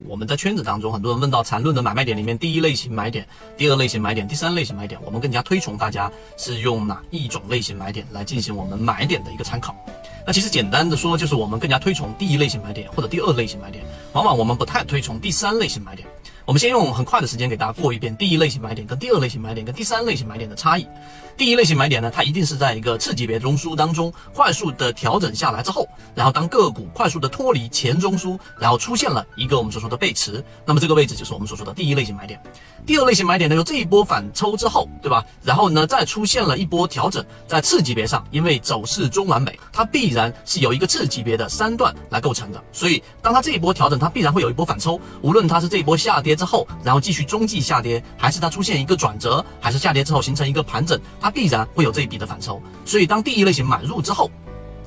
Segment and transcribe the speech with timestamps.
[0.00, 3.24] 我们在圈子当中，很多人问到缠论的买卖点里面，第一类型买点、
[3.56, 9.74] 第二类型买点、第三类型买点，我们更加推崇大家是用哪一种类型买点来进行我们买点的一个参考。
[10.26, 16.08] 那其实简单的说，就是我们更加推崇第一类型买点或者第二类型买点，往往我们不太推崇第三类型买点。
[16.46, 20.86] 我们先用很快的时间给大家过一遍第一类型买点跟第二类型买点跟第三类型买点的差异。
[21.36, 32.40] 第一类型买点呢，它一定是在一个次级别中枢当中快速的调整下来之后，然后当个股快速的脱离前中枢，然后出现了一个我们所说的背驰，那么这个位置就是我们所说的第一类型买点。
[32.86, 35.24] 第二类型买点呢，就这一波反抽之后，对吧？
[35.42, 52.60] 然后呢，再出现了一波调整，在次级别上，因为走势中完美，它必然是有一个次级别的三段来构成的，所以当它这一波调整，它必然会有一波反抽，无论它是这一波下跌之后，然后继续中继下跌，还是它出现一个转折，还是下跌之后形成一个盘整，它必然会有这一笔的反抽。
[52.84, 54.30] 所以当第一类型买入之后，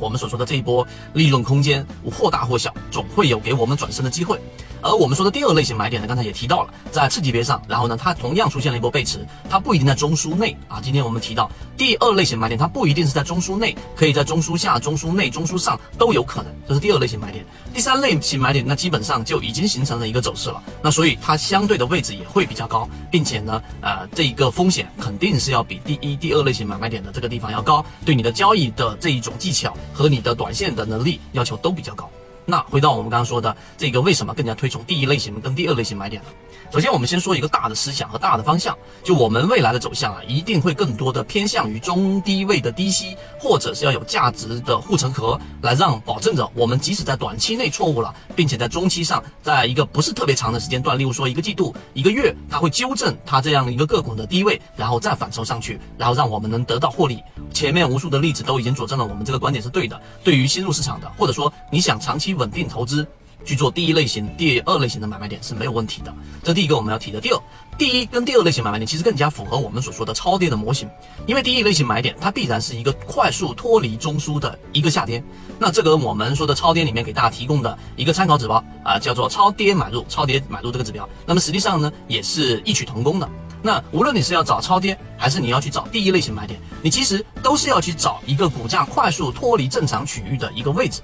[0.00, 4.40] 我们所说的这一波利润空间或大或小，总会有给我们转身的机会。
[4.82, 10.80] 而我们说的第二类型买点呢，刚才也提到了，在次级别上，然后呢，它同样出现了一波背驰，它不一定在中枢内啊。
[10.82, 17.44] 今天我们提到第二类型买点，它不一定是在中枢内，可以在中枢下、中枢内、中枢上都有可能，这是第二类型买点。
[17.74, 32.08] 第三类型买点，那基本上就已经形成了一个走势了，那所以它相对的位置也会比较高，并且呢，呃，这一个风险肯定是要比第一、第二类型买卖点的这个地方要高，对你的交易的这一种技巧和你的短线的能力要求都比较高。
[32.46, 36.28] 那回到我们刚刚说的这个，为什么更加推崇第一类型跟第二类型买点呢？
[36.72, 57.20] 首先，我们先说一个大的思想和大的方向，就我们未来的走向啊，一定会更多的偏向于中低位的低吸，或者是要有价值的护城河，来让保证着我们即使在短期内错误了，并且在中期上，在一个不是特别长的时间段，例如说一个季度、一个月，它会纠正它这样的一个个股的低位，然后再反抽上去，然后让我们能得到获利。
[57.52, 60.00] 前面无数的例子都已经佐证了我们这个观点是对的。
[60.24, 63.06] 对于新入市场的，或者说你想长期稳定投资，
[63.44, 66.14] 去做第一类型、第二类型的买卖点是没有问题的。
[66.42, 67.20] 这第一个我们要提的。
[67.20, 67.40] 第二，
[67.78, 70.88] 第一跟第二类型买卖点其实更加符合我们所说的超跌的模型，
[71.26, 75.22] 因为第一类型买点它必然是一个快速脱离中枢的一个下跌。
[75.58, 81.08] 那这个我们说的超跌里面给大家提供的一个参考指标啊，叫做超跌买入、超跌买入这个指标。
[81.26, 83.28] 那么实际上呢，也是异曲同工的。
[83.62, 91.00] 那无论你是要找超跌，还是你要去找第一类型买点，你其实都是要去找一个股价快速脱离正常区域的一个位置。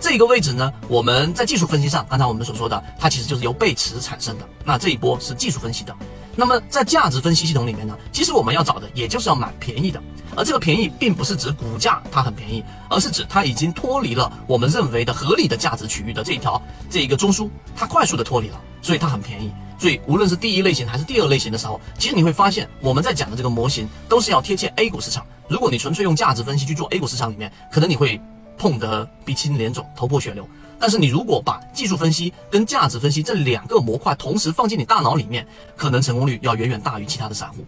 [0.00, 4.48] 这个位置呢，我们在技术分析上，刚才我们所说的，它其实就是由背驰产生的。
[4.64, 5.94] 那这一波是技术分析的。
[6.36, 10.00] 那么在价值分析系统里面呢，其实我们要找的也就是要买便宜的。
[10.36, 19.50] 而这个便宜并不是指股价它很便宜，而是指它已经脱离了我们认为的合理的价值区域的这一条这一个中枢，它快速的脱离了，所以它很便宜。
[19.76, 25.24] 所以，无论是第一类型还是第二类型的时候，其实你会发现，我们在讲的这个模型都是要贴切 A 股市场。
[25.48, 28.20] 如果你纯粹用价值分析去做 A 股市场里面，可能你会
[28.58, 30.46] 碰得鼻青脸肿、头破血流。
[30.80, 35.46] 但是你如果把技术分析跟价值分析这两个模块同时放进你大脑里面，
[35.76, 37.64] 可能成功率要远远大于其他的散户。